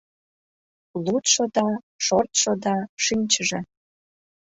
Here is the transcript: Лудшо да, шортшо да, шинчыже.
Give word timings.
Лудшо 1.05 1.43
да, 1.55 1.67
шортшо 2.05 2.51
да, 2.65 2.75
шинчыже. 3.03 3.59